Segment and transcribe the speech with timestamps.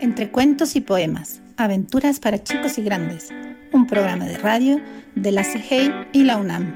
[0.00, 3.28] Entre cuentos y poemas, aventuras para chicos y grandes,
[3.70, 4.80] un programa de radio
[5.14, 6.72] de la CIGEI y la UNAM.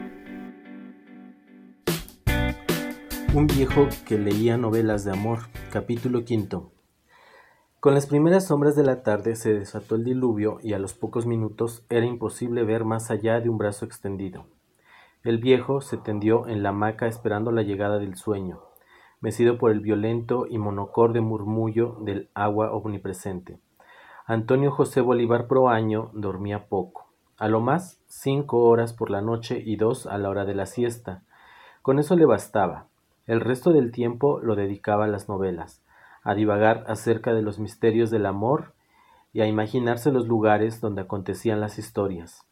[3.33, 5.39] Un viejo que leía novelas de amor,
[5.73, 6.73] capítulo quinto.
[7.81, 11.25] Con las primeras sombras de la tarde se desató el diluvio y a los pocos
[11.25, 14.49] minutos era imposible ver más allá de un brazo extendido.
[15.23, 18.61] El viejo se tendió en la hamaca esperando la llegada del sueño
[19.21, 23.59] mecido por el violento y monocorde murmullo del agua omnipresente.
[24.27, 29.77] Antonio José Bolívar Proaño dormía poco, a lo más cinco horas por la noche y
[29.77, 31.23] dos a la hora de la siesta.
[31.83, 32.87] Con eso le bastaba.
[33.27, 35.83] El resto del tiempo lo dedicaba a las novelas,
[36.23, 38.73] a divagar acerca de los misterios del amor
[39.33, 42.47] y a imaginarse los lugares donde acontecían las historias,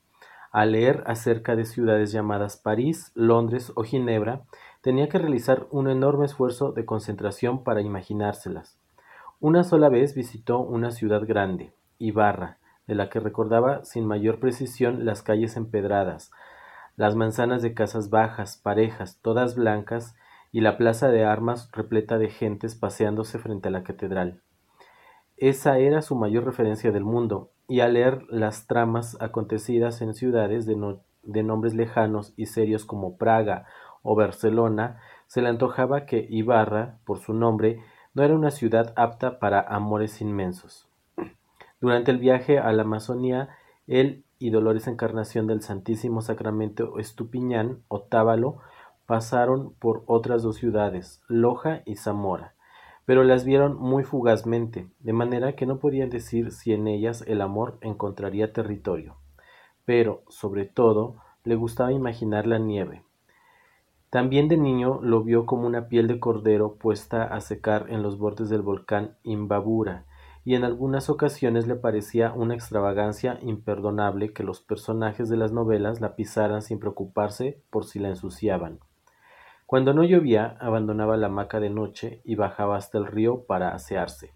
[0.53, 4.43] a leer acerca de ciudades llamadas París, Londres o Ginebra
[4.83, 8.79] tenía que realizar un enorme esfuerzo de concentración para imaginárselas.
[9.41, 15.07] Una sola vez visitó una ciudad grande, Ibarra, de la que recordaba sin mayor precisión
[15.07, 16.31] las calles empedradas,
[16.97, 20.15] las manzanas de casas bajas, parejas, todas blancas,
[20.53, 24.43] y la plaza de armas repleta de gentes paseándose frente a la catedral.
[25.39, 30.67] Esa era su mayor referencia del mundo, y al leer las tramas acontecidas en ciudades
[30.67, 33.65] de, de nombres lejanos y serios como Praga
[34.03, 37.81] o Barcelona, se le antojaba que Ibarra, por su nombre,
[38.13, 40.87] no era una ciudad apta para amores inmensos.
[41.81, 43.49] Durante el viaje a la Amazonía,
[43.87, 48.59] él y Dolores Encarnación del Santísimo Sacramento Estupiñán o Tábalo
[49.07, 52.53] pasaron por otras dos ciudades, Loja y Zamora,
[53.05, 57.41] pero las vieron muy fugazmente, de manera que no podían decir si en ellas el
[57.41, 59.17] amor encontraría territorio.
[59.85, 63.03] Pero, sobre todo, le gustaba imaginar la nieve,
[64.13, 68.19] también de niño lo vio como una piel de cordero puesta a secar en los
[68.19, 70.05] bordes del volcán Imbabura,
[70.45, 76.03] y en algunas ocasiones le parecía una extravagancia imperdonable que los personajes de las novelas
[76.03, 78.81] la pisaran sin preocuparse por si la ensuciaban.
[79.73, 84.35] Cuando no llovía, abandonaba la hamaca de noche y bajaba hasta el río para asearse.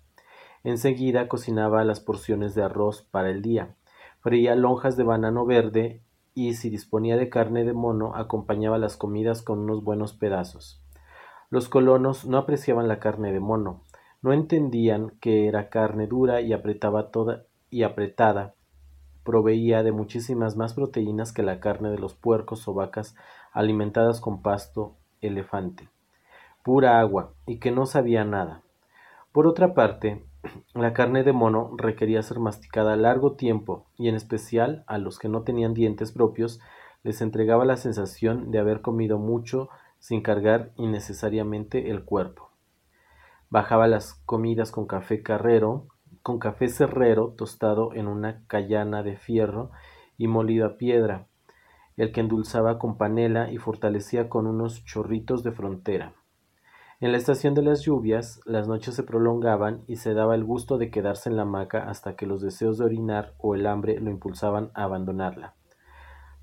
[0.64, 3.74] Enseguida cocinaba las porciones de arroz para el día,
[4.20, 6.00] freía lonjas de banano verde
[6.32, 10.82] y si disponía de carne de mono acompañaba las comidas con unos buenos pedazos.
[11.50, 13.82] Los colonos no apreciaban la carne de mono,
[14.22, 18.54] no entendían que era carne dura y apretaba toda y apretada,
[19.22, 23.14] proveía de muchísimas más proteínas que la carne de los puercos o vacas
[23.52, 25.88] alimentadas con pasto elefante,
[26.62, 28.62] pura agua, y que no sabía nada.
[29.32, 30.24] Por otra parte,
[30.74, 35.28] la carne de mono requería ser masticada largo tiempo y en especial a los que
[35.28, 36.60] no tenían dientes propios
[37.02, 39.68] les entregaba la sensación de haber comido mucho
[39.98, 42.50] sin cargar innecesariamente el cuerpo.
[43.48, 45.86] Bajaba las comidas con café carrero,
[46.22, 49.70] con café cerrero tostado en una callana de fierro
[50.18, 51.26] y molido a piedra,
[51.96, 56.14] el que endulzaba con panela y fortalecía con unos chorritos de frontera.
[56.98, 60.78] En la estación de las lluvias, las noches se prolongaban y se daba el gusto
[60.78, 64.10] de quedarse en la hamaca hasta que los deseos de orinar o el hambre lo
[64.10, 65.54] impulsaban a abandonarla.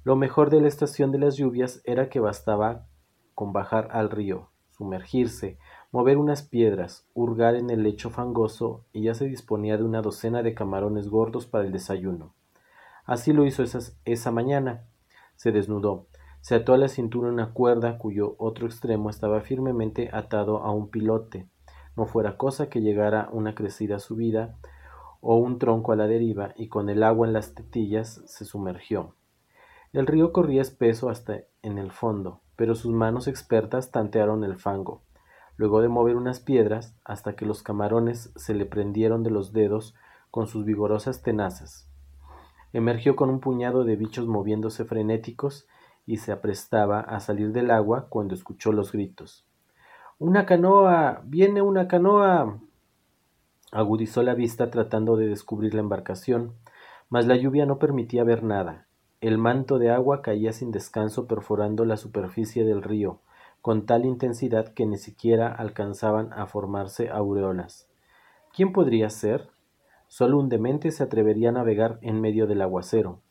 [0.03, 2.85] Lo mejor de la estación de las lluvias era que bastaba
[3.34, 5.58] con bajar al río, sumergirse,
[5.91, 10.44] mover unas piedras, hurgar en el lecho fangoso y ya se disponía de una docena
[10.44, 12.35] de camarones gordos para el desayuno.
[13.06, 14.85] Así lo hizo esa mañana.
[15.43, 16.07] Se desnudó,
[16.39, 20.89] se ató a la cintura una cuerda cuyo otro extremo estaba firmemente atado a un
[20.89, 21.49] pilote,
[21.97, 24.55] no fuera cosa que llegara una crecida subida
[25.19, 29.15] o un tronco a la deriva, y con el agua en las tetillas se sumergió.
[29.91, 35.01] El río corría espeso hasta en el fondo, pero sus manos expertas tantearon el fango,
[35.57, 39.93] luego de mover unas piedras hasta que los camarones se le prendieron de los dedos
[40.31, 41.92] con sus vigorosas tenazas.
[42.73, 45.67] Emergió con un puñado de bichos moviéndose frenéticos
[46.06, 49.45] y se aprestaba a salir del agua cuando escuchó los gritos.
[50.19, 51.22] ¡Una canoa!
[51.25, 52.59] ¡Viene una canoa!
[53.72, 56.53] Agudizó la vista tratando de descubrir la embarcación,
[57.09, 58.87] mas la lluvia no permitía ver nada.
[59.22, 63.22] El manto de agua caía sin descanso perforando la superficie del río,
[63.61, 67.87] con tal intensidad que ni siquiera alcanzaban a formarse aureolas.
[68.53, 69.49] ¿Quién podría ser?
[70.13, 73.21] Solo un demente se atrevería a navegar en medio del aguacero.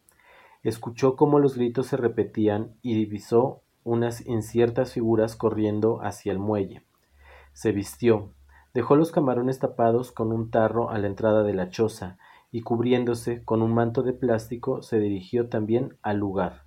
[0.64, 6.82] Escuchó cómo los gritos se repetían y divisó unas inciertas figuras corriendo hacia el muelle.
[7.52, 8.34] Se vistió,
[8.74, 12.18] dejó los camarones tapados con un tarro a la entrada de la choza
[12.50, 16.64] y cubriéndose con un manto de plástico se dirigió también al lugar.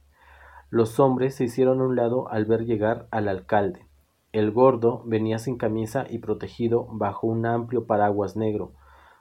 [0.69, 3.85] Los hombres se hicieron a un lado al ver llegar al alcalde.
[4.31, 8.75] El gordo venía sin camisa y protegido bajo un amplio paraguas negro.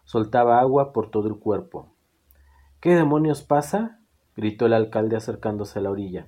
[0.04, 1.88] Soltaba agua por todo el cuerpo.
[2.80, 4.00] ¿Qué demonios pasa?
[4.36, 6.26] gritó el alcalde acercándose a la orilla.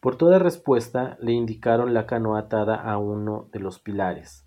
[0.00, 4.46] Por toda respuesta le indicaron la canoa atada a uno de los pilares.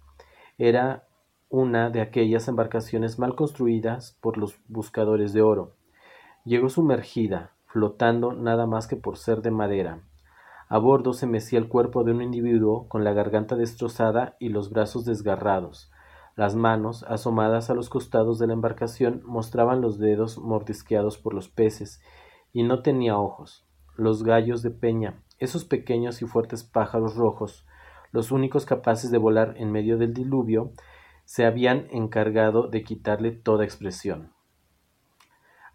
[0.58, 1.08] Era
[1.50, 5.76] una de aquellas embarcaciones mal construidas por los buscadores de oro.
[6.46, 10.02] Llegó sumergida, flotando nada más que por ser de madera.
[10.70, 14.70] A bordo se mecía el cuerpo de un individuo con la garganta destrozada y los
[14.70, 15.91] brazos desgarrados.
[16.36, 21.50] Las manos, asomadas a los costados de la embarcación, mostraban los dedos mordisqueados por los
[21.50, 22.02] peces,
[22.54, 23.68] y no tenía ojos.
[23.96, 27.66] Los gallos de peña, esos pequeños y fuertes pájaros rojos,
[28.12, 30.72] los únicos capaces de volar en medio del diluvio,
[31.26, 34.34] se habían encargado de quitarle toda expresión.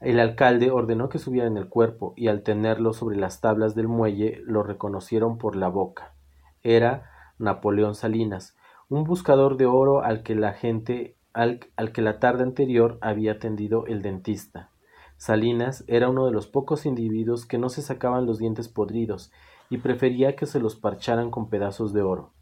[0.00, 4.43] El alcalde ordenó que subieran el cuerpo y al tenerlo sobre las tablas del muelle
[4.44, 6.14] lo reconocieron por la boca.
[6.62, 8.56] Era Napoleón Salinas,
[8.88, 13.33] un buscador de oro al que la gente al, al que la tarde anterior había
[13.33, 14.71] atendido el dentista.
[15.17, 19.33] Salinas era uno de los pocos individuos que no se sacaban los dientes podridos
[19.69, 22.33] y prefería que se los parcharan con pedazos de oro.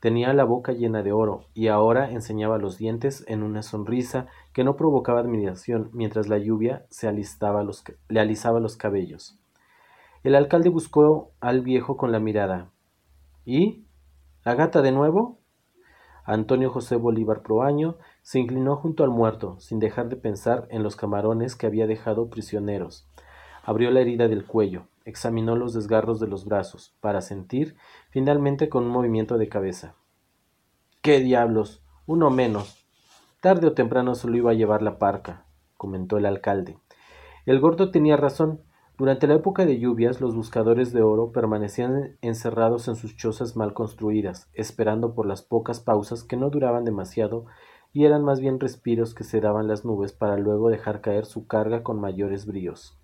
[0.00, 4.62] Tenía la boca llena de oro, y ahora enseñaba los dientes en una sonrisa que
[4.62, 9.38] no provocaba admiración mientras la lluvia se los, le alisaba los cabellos.
[10.22, 12.70] El alcalde buscó al viejo con la mirada.
[13.46, 13.86] ¿Y?
[14.44, 15.38] ¿La gata de nuevo?
[16.26, 20.96] Antonio José Bolívar Proaño se inclinó junto al muerto, sin dejar de pensar en los
[20.96, 23.08] camarones que había dejado prisioneros.
[23.62, 27.76] Abrió la herida del cuello, examinó los desgarros de los brazos, para sentir,
[28.10, 29.94] finalmente con un movimiento de cabeza.
[31.00, 31.84] ¿Qué diablos?
[32.06, 32.84] Uno menos.
[33.40, 35.46] Tarde o temprano se lo iba a llevar la parca,
[35.76, 36.78] comentó el alcalde.
[37.44, 38.62] El gordo tenía razón.
[38.98, 43.74] Durante la época de lluvias, los buscadores de oro permanecían encerrados en sus chozas mal
[43.74, 47.44] construidas, esperando por las pocas pausas que no duraban demasiado
[47.92, 51.46] y eran más bien respiros que se daban las nubes para luego dejar caer su
[51.46, 52.98] carga con mayores bríos.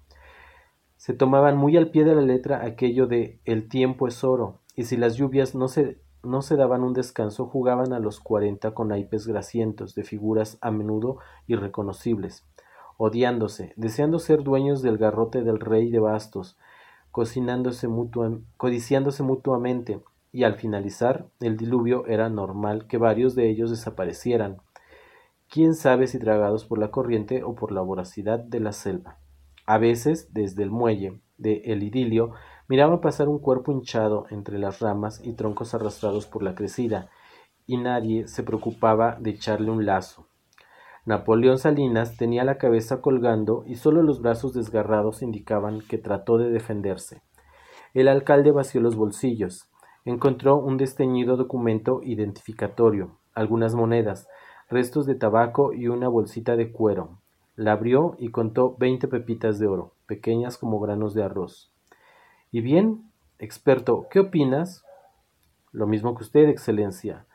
[0.97, 4.85] Se tomaban muy al pie de la letra aquello de el tiempo es oro, y
[4.85, 8.89] si las lluvias no se, no se daban un descanso, jugaban a los cuarenta con
[8.89, 12.47] naipes grasientos, de figuras a menudo irreconocibles,
[13.04, 16.56] odiándose, deseando ser dueños del garrote del rey de bastos,
[17.10, 17.88] cocinándose
[18.56, 20.00] codiciándose mutuamente,
[20.31, 24.58] y al finalizar el diluvio era normal que varios de ellos desaparecieran,
[25.50, 29.19] quién sabe si tragados por la corriente o por la voracidad de la selva.
[29.66, 32.34] A veces, desde el muelle de El Idilio,
[32.69, 37.10] miraba pasar un cuerpo hinchado entre las ramas y troncos arrastrados por la crecida,
[37.66, 40.28] y nadie se preocupaba de echarle un lazo.
[41.04, 46.50] Napoleón Salinas tenía la cabeza colgando y solo los brazos desgarrados indicaban que trató de
[46.50, 47.22] defenderse.
[47.93, 49.69] El alcalde vació los bolsillos.
[50.04, 54.28] Encontró un desteñido documento identificatorio, algunas monedas,
[54.70, 57.19] restos de tabaco y una bolsita de cuero.
[57.56, 61.72] La abrió y contó veinte pepitas de oro, pequeñas como granos de arroz.
[62.52, 63.10] ¿Y bien,
[63.40, 64.84] experto, qué opinas?
[65.72, 67.26] Lo mismo que usted, Excelencia.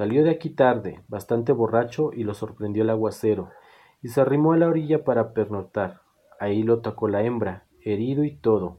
[0.00, 3.50] Salió de aquí tarde, bastante borracho, y lo sorprendió el aguacero,
[4.00, 6.00] y se arrimó a la orilla para pernoctar.
[6.38, 8.78] Ahí lo tocó la hembra, herido y todo.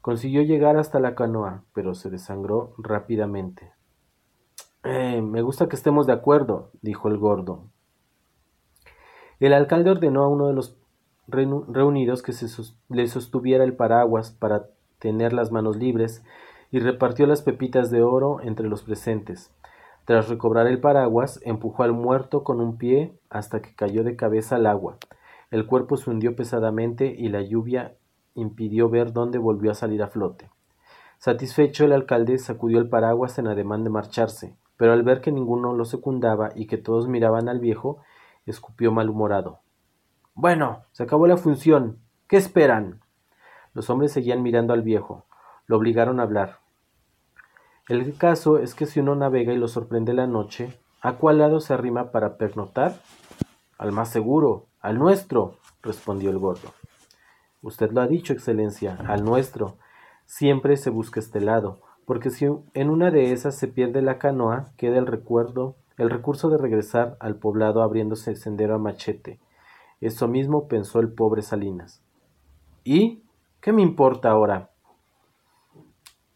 [0.00, 3.74] Consiguió llegar hasta la canoa, pero se desangró rápidamente.
[4.82, 7.66] Eh, me gusta que estemos de acuerdo, dijo el gordo.
[9.40, 10.78] El alcalde ordenó a uno de los
[11.26, 12.46] reunidos que se
[12.88, 14.70] le sostuviera el paraguas para
[15.00, 16.24] tener las manos libres
[16.70, 19.52] y repartió las pepitas de oro entre los presentes.
[20.06, 24.54] Tras recobrar el paraguas, empujó al muerto con un pie hasta que cayó de cabeza
[24.54, 24.98] al agua.
[25.50, 27.96] El cuerpo se hundió pesadamente y la lluvia
[28.34, 30.48] impidió ver dónde volvió a salir a flote.
[31.18, 35.74] Satisfecho, el alcalde sacudió el paraguas en ademán de marcharse, pero al ver que ninguno
[35.74, 37.98] lo secundaba y que todos miraban al viejo,
[38.44, 39.58] escupió malhumorado.
[40.34, 41.98] Bueno, se acabó la función.
[42.28, 43.00] ¿Qué esperan?
[43.74, 45.26] Los hombres seguían mirando al viejo.
[45.66, 46.60] Lo obligaron a hablar.
[47.88, 51.60] El caso es que si uno navega y lo sorprende la noche, ¿a cuál lado
[51.60, 52.96] se arrima para pernoctar?
[53.78, 56.72] Al más seguro, al nuestro, respondió el gordo.
[57.62, 59.76] Usted lo ha dicho, Excelencia, al nuestro.
[60.24, 64.72] Siempre se busca este lado, porque si en una de esas se pierde la canoa,
[64.76, 69.40] queda el recuerdo el recurso de regresar al poblado abriéndose el sendero a machete.
[70.00, 72.02] Eso mismo pensó el pobre Salinas.
[72.84, 73.22] ¿Y
[73.60, 74.70] qué me importa ahora?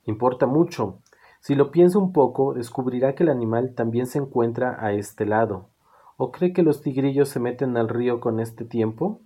[0.05, 1.00] Importa mucho.
[1.41, 5.71] Si lo piensa un poco, descubrirá que el animal también se encuentra a este lado.
[6.19, 9.23] ¿O cree que los tigrillos se meten al río con este tiempo?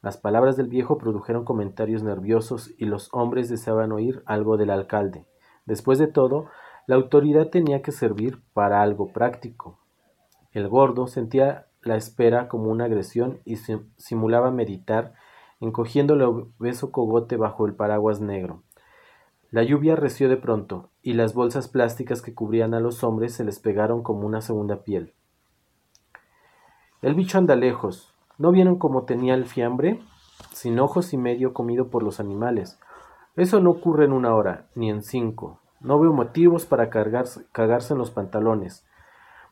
[0.00, 5.26] Las palabras del viejo produjeron comentarios nerviosos y los hombres deseaban oír algo del alcalde.
[5.66, 6.46] Después de todo,
[6.86, 9.80] la autoridad tenía que servir para algo práctico.
[10.52, 13.56] El gordo sentía la espera como una agresión y
[13.96, 15.14] simulaba meditar,
[15.58, 18.62] encogiendo el obeso cogote bajo el paraguas negro.
[19.50, 23.44] La lluvia reció de pronto, y las bolsas plásticas que cubrían a los hombres se
[23.44, 25.12] les pegaron como una segunda piel.
[27.02, 28.14] El bicho anda lejos.
[28.38, 30.00] ¿No vieron cómo tenía el fiambre?
[30.52, 32.80] Sin ojos y medio comido por los animales.
[33.36, 35.60] Eso no ocurre en una hora, ni en cinco.
[35.80, 38.86] No veo motivos para cagarse en los pantalones,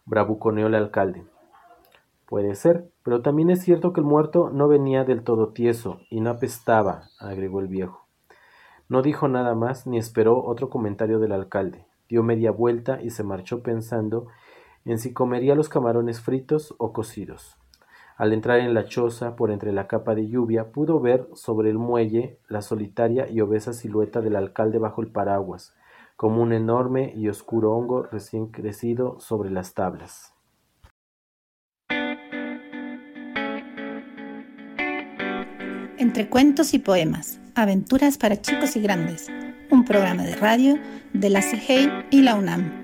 [0.06, 1.26] bravuconeó el alcalde.
[2.26, 6.22] Puede ser, pero también es cierto que el muerto no venía del todo tieso y
[6.22, 8.01] no apestaba, agregó el viejo.
[8.92, 11.86] No dijo nada más ni esperó otro comentario del alcalde.
[12.10, 14.26] Dio media vuelta y se marchó pensando
[14.84, 17.56] en si comería los camarones fritos o cocidos.
[18.18, 21.78] Al entrar en la choza por entre la capa de lluvia, pudo ver sobre el
[21.78, 25.74] muelle la solitaria y obesa silueta del alcalde bajo el paraguas,
[26.14, 30.34] como un enorme y oscuro hongo recién crecido sobre las tablas.
[35.96, 39.28] Entre cuentos y poemas, aventuras para chicos y grandes,
[39.70, 40.78] un programa de radio
[41.12, 42.82] de la CGI y la UNAM.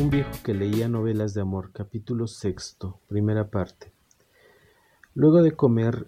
[0.00, 3.92] Un viejo que leía novelas de amor, capítulo sexto, primera parte.
[5.14, 6.06] Luego de comer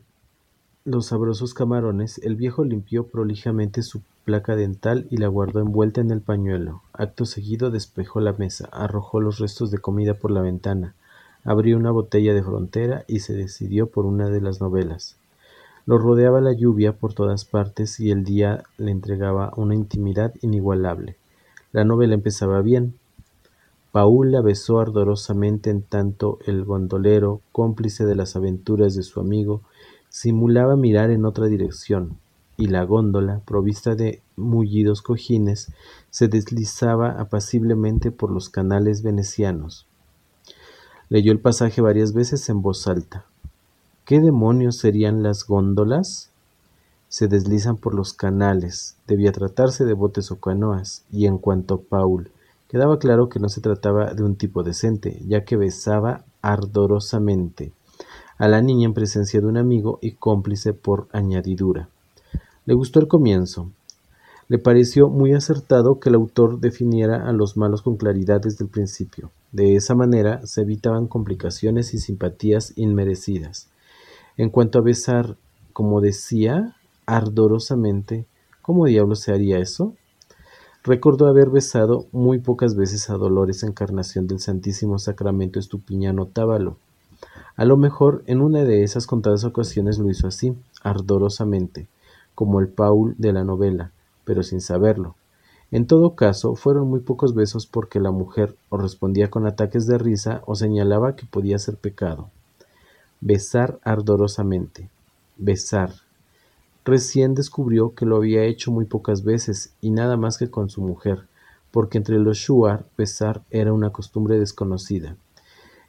[0.85, 6.11] los sabrosos camarones, el viejo limpió prolijamente su placa dental y la guardó envuelta en
[6.11, 6.83] el pañuelo.
[6.92, 10.95] Acto seguido despejó la mesa, arrojó los restos de comida por la ventana,
[11.45, 15.17] Abrió una botella de frontera y se decidió por una de las novelas.
[15.85, 21.17] Lo rodeaba la lluvia por todas partes y el día le entregaba una intimidad inigualable.
[21.73, 22.95] La novela empezaba bien.
[23.91, 29.63] Paul la besó ardorosamente en tanto el gondolero, cómplice de las aventuras de su amigo,
[30.09, 32.19] simulaba mirar en otra dirección,
[32.57, 35.73] y la góndola, provista de mullidos cojines,
[36.11, 39.87] se deslizaba apaciblemente por los canales venecianos.
[41.12, 43.26] Leyó el pasaje varias veces en voz alta.
[44.07, 46.31] ¿Qué demonios serían las góndolas?
[47.11, 48.97] Se deslizan por los canales.
[49.07, 51.04] Debía tratarse de botes o canoas.
[51.12, 52.31] Y en cuanto a Paul,
[52.66, 57.73] quedaba claro que no se trataba de un tipo decente, ya que besaba ardorosamente
[58.38, 61.90] a la niña en presencia de un amigo y cómplice por añadidura.
[62.64, 63.71] Le gustó el comienzo.
[64.52, 68.71] Le pareció muy acertado que el autor definiera a los malos con claridad desde el
[68.71, 69.30] principio.
[69.50, 73.71] De esa manera se evitaban complicaciones y simpatías inmerecidas.
[74.37, 75.38] En cuanto a besar,
[75.73, 78.26] como decía, ardorosamente,
[78.61, 79.94] ¿cómo diablos se haría eso?
[80.85, 86.76] Recordó haber besado muy pocas veces a Dolores Encarnación del Santísimo Sacramento Estupiñano Tábalo.
[87.56, 91.88] A lo mejor en una de esas contadas ocasiones lo hizo así, ardorosamente,
[92.35, 93.92] como el Paul de la novela,
[94.25, 95.17] pero sin saberlo.
[95.73, 99.97] En todo caso, fueron muy pocos besos porque la mujer o respondía con ataques de
[99.97, 102.29] risa o señalaba que podía ser pecado.
[103.23, 104.91] Besar ardorosamente.
[105.38, 105.95] Besar.
[106.85, 110.83] Recién descubrió que lo había hecho muy pocas veces y nada más que con su
[110.83, 111.26] mujer,
[111.71, 115.17] porque entre los shuar besar era una costumbre desconocida.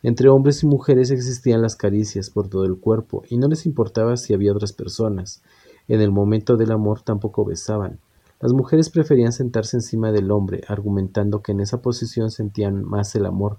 [0.02, 4.16] Entre hombres y mujeres existían las caricias por todo el cuerpo y no les importaba
[4.16, 5.42] si había otras personas.
[5.90, 8.00] En el momento del amor tampoco besaban
[8.44, 13.26] las mujeres preferían sentarse encima del hombre, argumentando que en esa posición sentían más el
[13.26, 13.56] amor,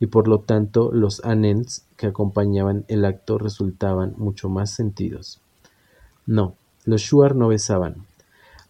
[0.00, 5.42] y por lo tanto los anens que acompañaban el acto resultaban mucho más sentidos.
[6.24, 6.54] No,
[6.86, 8.06] los shuar no besaban.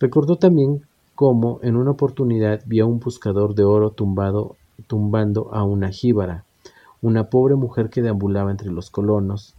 [0.01, 4.57] Recordó también cómo en una oportunidad vio a un buscador de oro tumbado,
[4.89, 6.45] tumbando a una jíbara,
[7.03, 9.55] una pobre mujer que deambulaba entre los colonos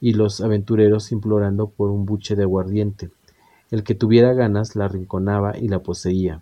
[0.00, 3.10] y los aventureros implorando por un buche de aguardiente.
[3.74, 6.40] El que tuviera ganas la arrinconaba y la poseía.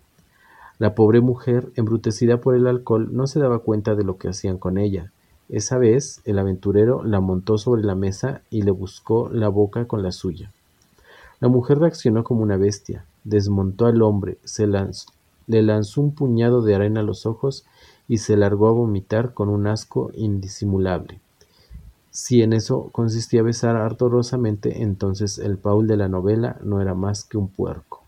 [0.77, 4.59] La pobre mujer, embrutecida por el alcohol, no se daba cuenta de lo que hacían
[4.59, 5.11] con ella.
[5.49, 10.03] Esa vez el aventurero la montó sobre la mesa y le buscó la boca con
[10.03, 10.51] la suya.
[11.39, 16.75] La mujer reaccionó como una bestia, desmontó al hombre, se le lanzó un puñado de
[16.75, 17.65] arena a los ojos
[18.07, 21.19] y se largó a vomitar con un asco indisimulable.
[22.15, 27.23] Si en eso consistía besar ardorosamente, entonces el Paul de la novela no era más
[27.23, 28.03] que un puerco.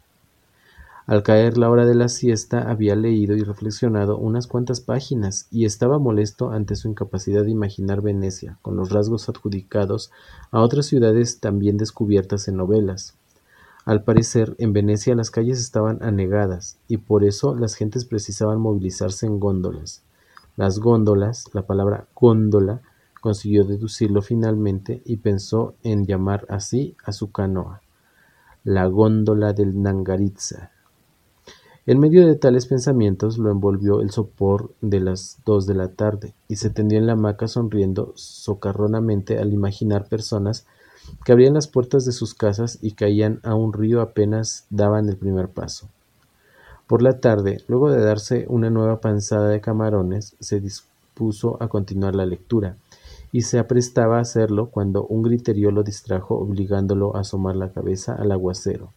[1.08, 5.66] Al caer la hora de la siesta había leído y reflexionado unas cuantas páginas y
[5.66, 10.12] estaba molesto ante su incapacidad de imaginar Venecia, con los rasgos adjudicados
[10.52, 13.16] a otras ciudades también descubiertas en novelas.
[13.86, 19.26] Al parecer, en Venecia las calles estaban anegadas y por eso las gentes precisaban movilizarse
[19.26, 20.04] en góndolas.
[20.58, 22.82] Las góndolas, la palabra góndola,
[23.26, 27.82] consiguió deducirlo finalmente y pensó en llamar así a su canoa,
[28.64, 30.70] la góndola del Nangaritza.
[31.88, 36.36] En medio de tales pensamientos lo envolvió el sopor de las dos de la tarde,
[36.48, 40.68] y se tendió en la hamaca sonriendo socarronamente al imaginar personas
[41.24, 45.18] que abrían las puertas de sus casas y caían a un río apenas daban el
[45.18, 45.90] primer paso.
[46.86, 52.16] Por la tarde, luego de darse una nueva panzada de camarones, se dispuso a continuar
[52.16, 52.78] la lectura,
[53.36, 58.16] y se aprestaba a hacerlo cuando un griterío lo distrajo obligándolo a asomar la cabeza
[58.16, 58.94] al aguacero.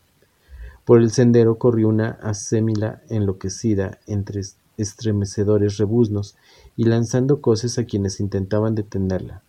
[0.84, 4.42] Por el sendero corrió una acémila enloquecida entre
[4.76, 6.36] estremecedores rebuznos
[6.76, 9.42] y lanzando cosas a quienes intentaban detenerla.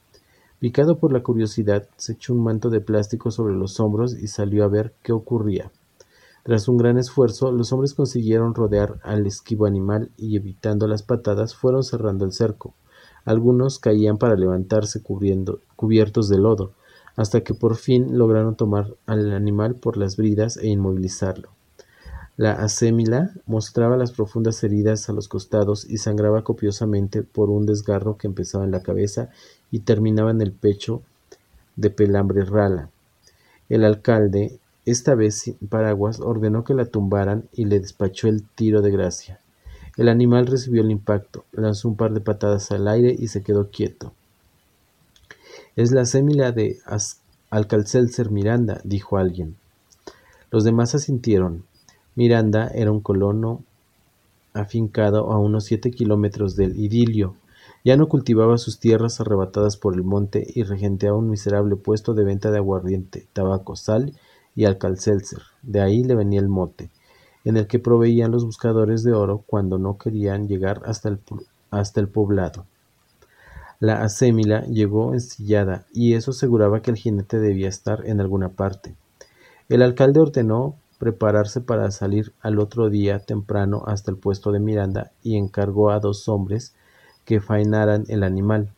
[0.58, 4.64] Picado por la curiosidad, se echó un manto de plástico sobre los hombros y salió
[4.64, 5.72] a ver qué ocurría.
[6.42, 11.54] Tras un gran esfuerzo, los hombres consiguieron rodear al esquivo animal y evitando las patadas
[11.54, 12.74] fueron cerrando el cerco.
[13.26, 16.74] Algunos caían para levantarse cubiertos de lodo,
[17.16, 21.50] hasta que por fin lograron tomar al animal por las bridas e inmovilizarlo.
[22.38, 28.18] La acémila mostraba las profundas heridas a los costados y sangraba copiosamente por un desgarro
[28.18, 29.30] que empezaba en la cabeza
[29.72, 31.02] y terminaba en el pecho
[31.76, 32.90] de pelambre rala.
[33.68, 38.82] El alcalde, esta vez sin paraguas, ordenó que la tumbaran y le despachó el tiro
[38.82, 39.42] de gracia.
[40.00, 43.70] El animal recibió el impacto, lanzó un par de patadas al aire y se quedó
[43.70, 44.14] quieto.
[45.76, 46.80] Es la sémila de
[47.50, 49.58] Alcalcelser Miranda, dijo alguien.
[50.52, 51.66] Los demás asintieron.
[52.16, 53.62] Miranda era un colono
[54.54, 57.36] afincado a unos siete kilómetros del idilio.
[57.84, 62.24] Ya no cultivaba sus tierras arrebatadas por el monte y regenteaba un miserable puesto de
[62.24, 64.14] venta de aguardiente, tabaco, sal
[64.56, 65.42] y alcalcelser.
[65.62, 66.90] De ahí le venía el mote,
[67.46, 71.20] en el que proveían los buscadores de oro cuando no querían llegar hasta el,
[71.72, 72.66] hasta el poblado.
[73.80, 78.94] La acémila llegó ensillada, y eso aseguraba que el jinete debía estar en alguna parte.
[79.70, 85.12] El alcalde ordenó prepararse para salir al otro día temprano hasta el puesto de Miranda
[85.24, 86.74] y encargó a dos hombres
[87.24, 88.74] que faenaran el animal.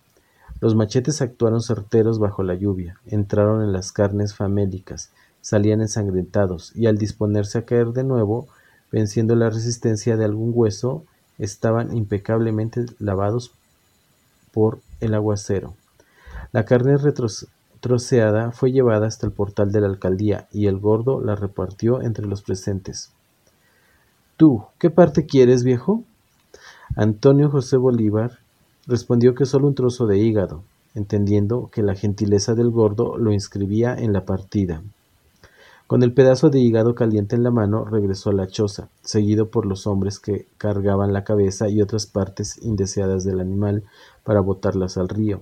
[0.59, 5.09] Los machetes actuaron certeros bajo la lluvia, entraron en las carnes famélicas,
[5.41, 8.47] salían ensangrentados, y al disponerse a caer de nuevo,
[8.91, 11.03] venciendo la resistencia de algún hueso,
[11.37, 13.51] estaban impecablemente lavados
[14.51, 15.73] por el aguacero.
[16.51, 16.97] La carne
[17.79, 22.27] troceada fue llevada hasta el portal de la alcaldía y el gordo la repartió entre
[22.27, 23.11] los presentes.
[24.37, 26.03] ¿Tú qué parte quieres, viejo?
[26.95, 28.39] Antonio José Bolívar
[28.85, 33.95] respondió que solo un trozo de hígado, entendiendo que la gentileza del gordo lo inscribía
[33.95, 34.81] en la partida.
[35.91, 39.65] Con el pedazo de hígado caliente en la mano regresó a la choza, seguido por
[39.65, 43.83] los hombres que cargaban la cabeza y otras partes indeseadas del animal
[44.23, 45.41] para botarlas al río.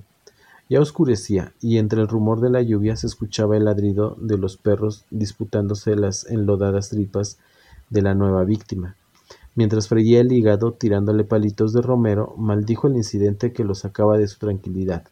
[0.67, 4.57] Ya oscurecía, y entre el rumor de la lluvia se escuchaba el ladrido de los
[4.57, 7.37] perros disputándose las enlodadas tripas
[7.91, 8.95] de la nueva víctima.
[9.53, 14.27] Mientras freía el hígado tirándole palitos de romero, maldijo el incidente que lo sacaba de
[14.27, 15.03] su tranquilidad.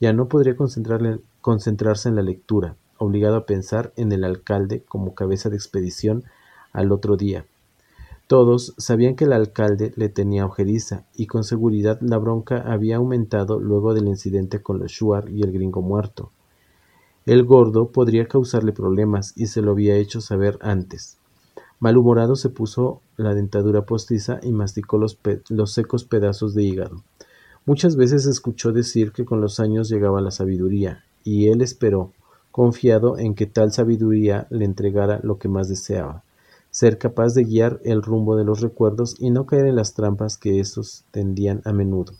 [0.00, 5.50] Ya no podría concentrarse en la lectura obligado a pensar en el alcalde como cabeza
[5.50, 6.24] de expedición
[6.72, 7.46] al otro día.
[8.30, 13.58] Todos sabían que el alcalde le tenía ojeriza, y con seguridad la bronca había aumentado
[13.58, 16.30] luego del incidente con los Shuar y el gringo muerto.
[17.26, 21.18] El gordo podría causarle problemas, y se lo había hecho saber antes.
[21.80, 27.02] Malhumorado se puso la dentadura postiza y masticó los, los secos pedazos de hígado.
[27.66, 32.12] Muchas veces escuchó decir que con los años llegaba la sabiduría, y él esperó,
[32.50, 36.24] confiado en que tal sabiduría le entregara lo que más deseaba,
[36.70, 40.36] ser capaz de guiar el rumbo de los recuerdos y no caer en las trampas
[40.36, 42.14] que estos tendían a menudo.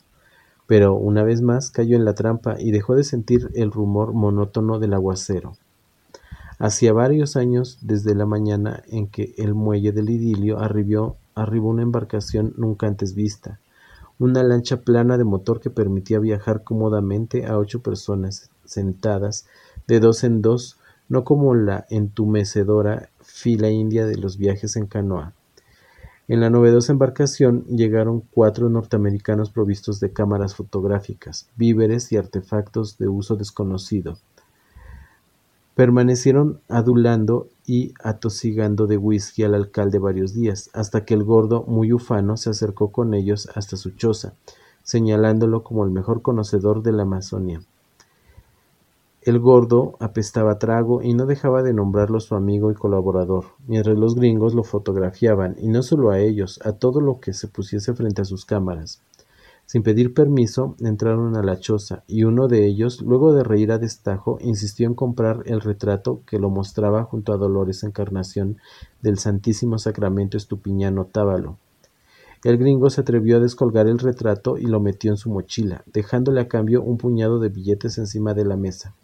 [0.67, 4.79] Pero una vez más cayó en la trampa y dejó de sentir el rumor monótono
[4.79, 5.57] del aguacero.
[6.59, 11.83] Hacía varios años desde la mañana en que el muelle del idilio arribó, arribó una
[11.83, 13.59] embarcación nunca antes vista,
[14.19, 19.47] una lancha plana de motor que permitía viajar cómodamente a ocho personas sentadas
[19.91, 25.33] de dos en dos, no como la entumecedora fila india de los viajes en canoa.
[26.29, 33.09] En la novedosa embarcación llegaron cuatro norteamericanos provistos de cámaras fotográficas, víveres y artefactos de
[33.09, 34.17] uso desconocido.
[35.75, 41.93] Permanecieron adulando y atosigando de whisky al alcalde varios días, hasta que el gordo, muy
[41.93, 44.35] ufano, se acercó con ellos hasta su choza,
[44.85, 47.61] señalándolo como el mejor conocedor de la Amazonia.
[49.23, 54.15] El gordo apestaba trago y no dejaba de nombrarlo su amigo y colaborador, mientras los
[54.15, 58.23] gringos lo fotografiaban, y no solo a ellos, a todo lo que se pusiese frente
[58.23, 59.03] a sus cámaras.
[59.67, 63.79] Sin pedir permiso, entraron a la choza, y uno de ellos, luego de reír a
[63.79, 68.57] destajo, insistió en comprar el retrato que lo mostraba junto a Dolores Encarnación
[69.03, 71.59] del Santísimo Sacramento Estupiñano Tábalo.
[72.43, 76.41] El gringo se atrevió a descolgar el retrato y lo metió en su mochila, dejándole
[76.41, 78.95] a cambio un puñado de billetes encima de la mesa.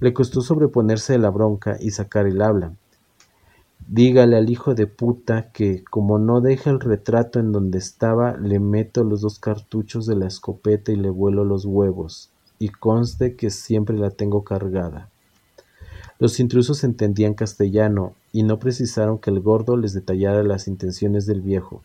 [0.00, 2.72] Le costó sobreponerse de la bronca y sacar el habla.
[3.86, 8.60] Dígale al hijo de puta que, como no deja el retrato en donde estaba, le
[8.60, 13.48] meto los dos cartuchos de la escopeta y le vuelo los huevos, y conste que
[13.48, 15.08] siempre la tengo cargada.
[16.18, 21.40] Los intrusos entendían castellano y no precisaron que el gordo les detallara las intenciones del
[21.40, 21.80] viejo.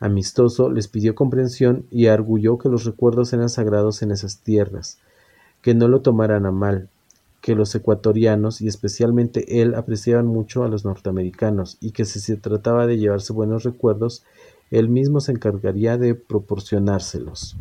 [0.00, 4.98] Amistoso les pidió comprensión y arguyó que los recuerdos eran sagrados en esas tierras,
[5.62, 6.88] que no lo tomaran a mal,
[7.40, 12.36] que los ecuatorianos y especialmente él apreciaban mucho a los norteamericanos y que si se
[12.36, 14.24] trataba de llevarse buenos recuerdos,
[14.70, 17.56] él mismo se encargaría de proporcionárselos.